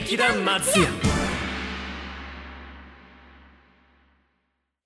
[0.00, 0.88] 劇団松屋。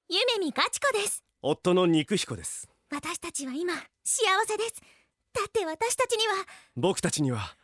[0.08, 1.22] 夢見ガチ子です。
[1.42, 2.68] 夫の肉彦です。
[2.90, 3.72] 私たちは今
[4.02, 4.82] 幸せです。
[5.32, 6.44] だって私たちには。
[6.74, 7.54] 僕たちには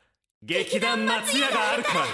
[0.44, 2.06] 劇団松屋があるから。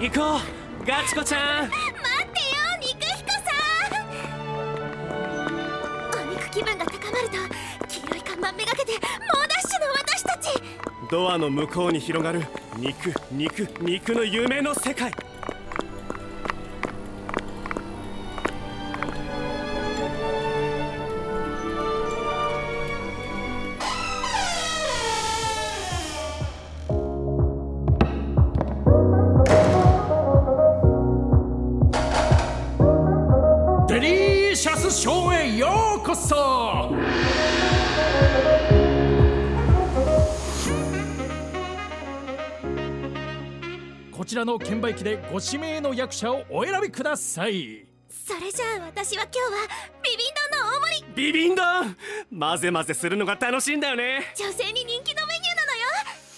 [0.00, 0.40] 行こ
[0.82, 1.70] うガチ子ちゃん
[7.16, 7.36] まると
[7.88, 10.62] 黄色い看板めがけて猛ダッシュの私たち。
[11.10, 12.44] ドアの向こうに広がる
[12.76, 15.12] 肉肉肉の夢の世界。
[44.16, 47.84] こちらの券売機でご指名の役者をお選びください。
[48.08, 49.68] それじゃあ私は今日は
[50.02, 51.32] ビビン丼の大盛り。
[51.32, 51.96] ビビン丼
[52.38, 54.32] 混ぜ混ぜするのが楽しいんだよね。
[54.34, 55.86] 女性に人気のメニューなのよ。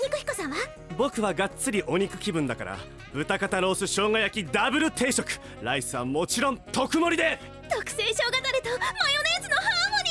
[0.03, 0.57] 肉彦さんは？
[0.97, 2.79] 僕はがっつりお肉気分だから
[3.15, 5.39] 豚肩ロース生姜焼きダブル定食。
[5.63, 7.39] ライスはもちろん特盛りで。
[7.71, 10.11] 特製生姜ダレとマヨネーズのハーモニ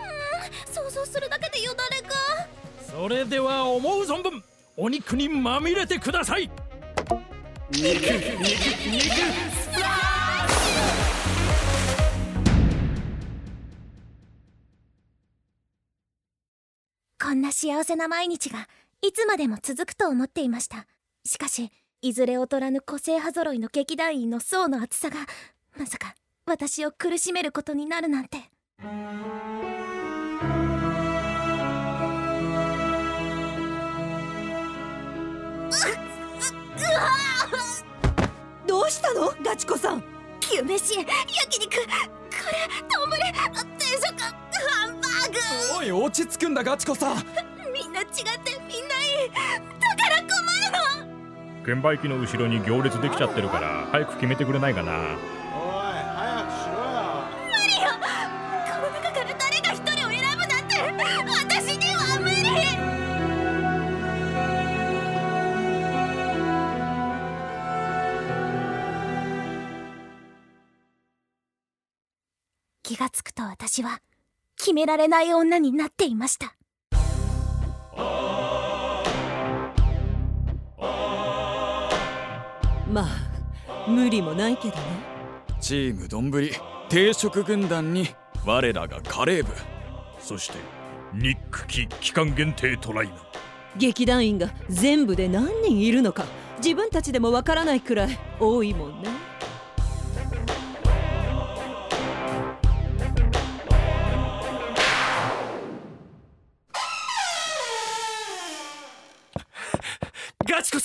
[0.00, 2.08] うーん想像するだけでよだれが。
[2.90, 4.42] それでは思う存分
[4.78, 6.50] お肉にまみれてください
[7.72, 8.12] 肉肉肉
[17.18, 18.68] こんな幸せな毎日が
[19.00, 20.86] いつまでも続くと思っていました。
[21.24, 21.70] しかし
[22.02, 25.16] いずれ劣らぬ個性派揃いの劇団員の層の厚さが
[25.78, 28.36] まさか私を苦しめることになるなんて。
[28.78, 28.84] う
[36.84, 37.31] わ
[38.72, 39.34] どうしたの？
[39.44, 40.02] ガチ子さん。
[40.40, 41.04] 牛飯焼
[41.60, 41.68] 肉。
[41.72, 43.10] カレー丼
[43.76, 47.16] 定食ハンバーおい落ち着くんだガチ子さん。
[47.16, 47.22] グ
[47.70, 48.18] みんな違って
[48.66, 49.28] みんないい。
[49.28, 51.10] だから困る
[51.60, 55.18] の券売機の後ろに行列できちゃってるから早く決めてくれないかな
[72.92, 74.00] 気がつくと私は
[74.58, 76.54] 決められない女になっていました。
[82.86, 84.82] まあ無理もないけどね。
[85.58, 86.52] チームどんぶり
[86.90, 88.08] 定食軍団に
[88.44, 89.50] 我らがカレー部
[90.20, 90.58] そして
[91.14, 93.12] ニック機期間限定トライム
[93.78, 96.26] 劇団員が全部で何人いるのか
[96.58, 99.08] 自分たちでもわからないくらい多いもんね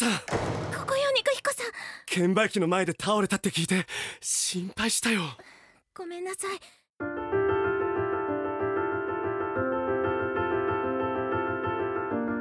[0.07, 1.71] さんここよ肉彦さん。
[2.05, 3.85] 券売機の前で倒れたって聞いて
[4.21, 5.21] 心配したよ。
[5.93, 6.59] ごめんなさい。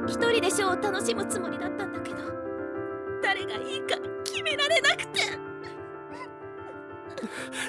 [0.07, 2.17] 一人でショーを楽しむつもりだったんだけど
[3.21, 5.21] 誰がいいか決められなくて。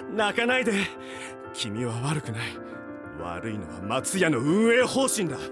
[0.15, 0.73] 泣かないで。
[1.53, 2.57] 君は悪くない。
[3.21, 5.37] 悪いのは松屋の運営方針だ。
[5.37, 5.43] ね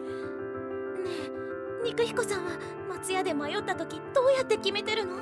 [1.83, 2.76] え肉彦さんは
[3.07, 5.19] 松屋で迷った時どうやって決めてるの？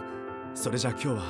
[0.55, 1.23] それじゃあ今日は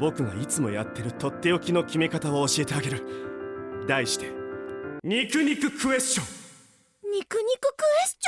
[0.00, 3.84] 僕がいつもやってるとっておきの決め方を教えてあげる。
[3.86, 4.32] 題して
[5.04, 6.26] 肉肉クエスチョン？
[7.12, 7.40] 肉肉
[7.76, 8.26] クエスチ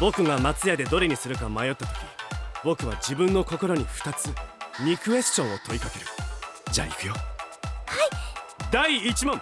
[0.00, 1.94] 僕が松屋でどれにするか迷った時
[2.64, 4.30] 僕は自分の心に2つ
[4.82, 6.06] 2クエスチョンを問いかける。
[6.72, 7.12] じゃあ行くよ。
[7.12, 7.22] はい。
[8.72, 9.40] 第1問。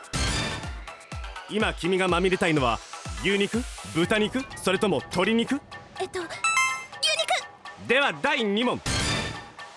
[1.48, 2.78] 今君がまみれたいのは
[3.24, 3.64] 牛肉？
[3.94, 4.44] 豚肉？
[4.54, 5.58] それとも鶏肉？
[5.98, 7.88] えっと牛肉。
[7.88, 8.82] では第2問。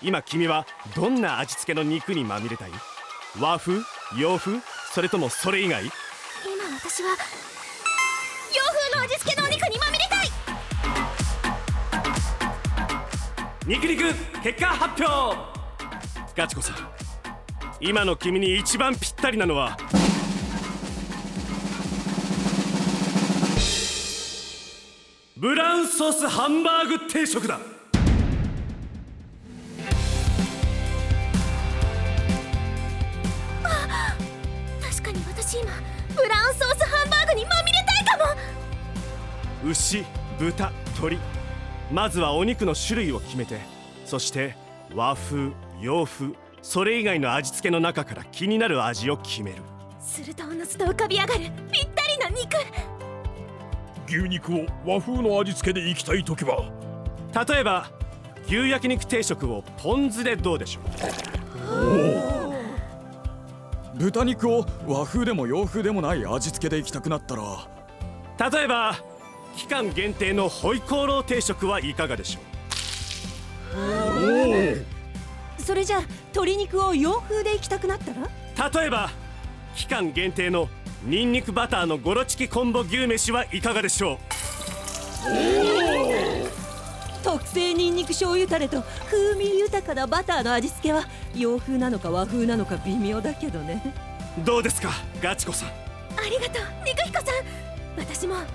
[0.02, 2.70] 今君はどんな味付けの肉にまみれたい？
[3.40, 3.82] 和風？
[4.18, 4.60] 洋風？
[4.92, 5.82] それともそれ以外？
[5.84, 5.92] 今
[6.78, 7.16] 私は洋
[8.92, 10.28] 風の味付けのお肉にまみれたい。
[13.66, 14.14] 肉肉！
[14.42, 15.36] 結果発表！
[16.36, 16.76] ガチコさん。
[17.80, 19.74] 今の君に一番ぴったりなのは？
[25.40, 27.60] ブラウンソースハンバーグ定食だ。
[34.82, 35.70] 確かに私今
[36.16, 38.18] ブラウンソースハンバーグにまみれたいか
[39.62, 39.70] も。
[39.70, 40.04] 牛
[40.40, 41.20] 豚鶏
[41.92, 43.60] まずはお肉の種類を決めて
[44.06, 44.56] そして
[44.92, 49.62] 和風洋風それ以外の味付けの中から気になる味を決める。
[50.00, 52.56] するとおのずと浮かび上がるぴったりな肉。
[54.08, 56.70] 牛肉を和風の味付けでいきたい時は。
[57.46, 57.90] 例えば
[58.46, 60.84] 牛焼肉定食をポン酢でどうでしょう。
[63.96, 67.68] 豚肉を和風でも洋風でもない味付けでいきたくなったら。
[68.50, 68.96] 例えば
[69.56, 72.40] 期間限定のホイコーロー定食はいかがでしょ
[75.58, 76.02] それじゃあ
[76.32, 78.70] 鶏肉を洋風でいきたくなったら？
[78.70, 79.10] う例えば
[79.74, 80.68] 期間限定の
[81.04, 84.18] ニンニクバターのゴロチキコンボ牛飯はいかがでしょう？
[87.22, 91.04] 特製ニンニク醤油タレと風味豊かなバターの味付けは
[91.36, 93.94] 洋風なのか和風なのか微妙だけどね。
[94.44, 94.90] どうですか
[95.22, 95.68] ガチコさん？
[95.68, 95.72] あ
[96.28, 96.64] りがとう。
[96.84, 97.26] 肉彦さん。
[97.96, 98.46] 私も迷わ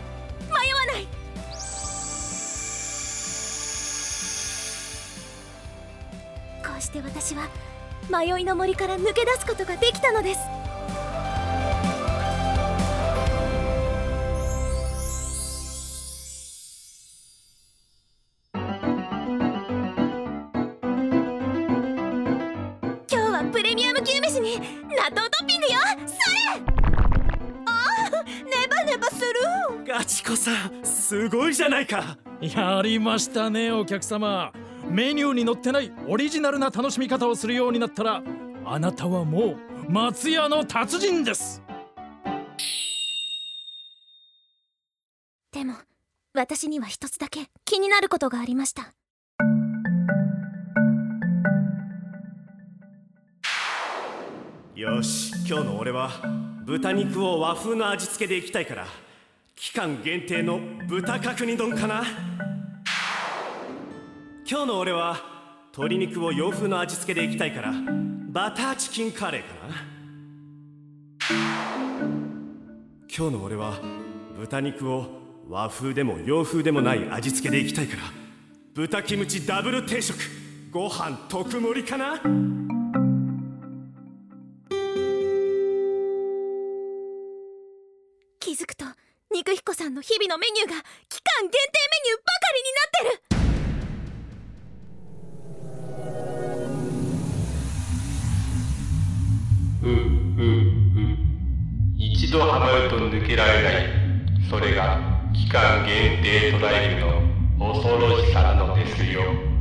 [0.94, 1.08] ない。
[6.66, 7.48] こうして私は
[8.10, 10.40] 迷いの森から抜け出すことができたのです
[24.04, 24.60] 牛飯に
[24.96, 26.74] 納豆トッピングよそれ
[27.66, 29.26] あーネバネバする。
[29.86, 32.18] ガチコさんすごいじゃないか。
[32.42, 34.52] やりましたねお客様。
[34.90, 38.22] メニューに載ってないオリジナルな楽しみ方をするようになったら
[38.66, 39.56] あなたはも
[39.88, 41.62] う松屋の達人です。
[45.52, 45.76] でも
[46.34, 48.94] 私には一つだけ気になることがありました。
[54.84, 56.10] よし今日の俺は
[56.66, 58.86] 豚肉を和風の味付けでいきたいから
[59.56, 60.60] 期間限定の
[60.90, 62.04] 豚角煮丼かな。
[64.46, 65.22] 今日の俺は
[65.72, 67.72] 鶏肉を洋風の味付けでいきたいから
[68.28, 69.76] バターチキンカレーかな。
[73.08, 73.80] 今日の俺は
[74.38, 75.08] 豚肉を
[75.48, 78.02] 和風でも洋風でもない味付けでいきたいから
[78.74, 80.18] 豚キムチダブル定食
[80.72, 82.73] ご飯特盛りかな。
[89.34, 90.76] 肉彦さんの日々のメニューが
[91.10, 91.58] 期間限定
[91.90, 93.24] メニューばかりになってる。
[99.82, 101.18] ううう
[101.98, 103.88] 一度ハマると抜けられない。
[104.52, 105.00] それが
[105.34, 109.53] 期間限定トライブの恐ろしさなのですよ。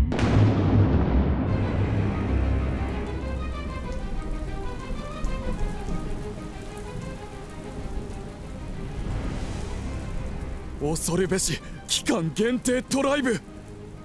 [10.82, 13.40] 恐るべし期間限定トライブ。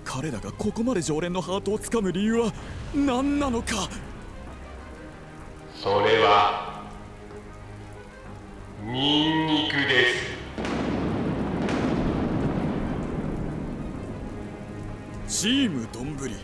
[0.05, 2.53] 彼らがここまで常連のハートをつかむ理由は
[2.95, 3.89] 何なのか。
[5.75, 6.83] それは
[8.83, 10.13] ニンニクで
[15.27, 15.41] す。
[15.41, 16.35] チームどんぶり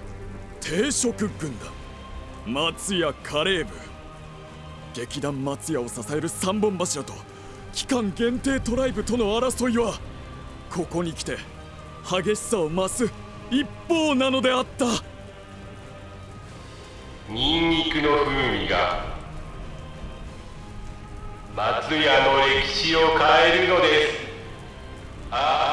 [0.59, 1.69] 定食軍団
[2.45, 3.71] 松屋カレー部。
[4.94, 7.13] 劇団松屋を支える三本柱と
[7.71, 9.99] 期間限定トライブとの争いは
[10.73, 11.37] ここに来て
[12.03, 13.06] 激しさを増す
[13.51, 14.85] 一方なのであった。
[17.30, 19.06] ニンニクの風味が
[21.56, 24.18] 松屋の歴史を変えるのです。
[25.30, 25.72] ああ。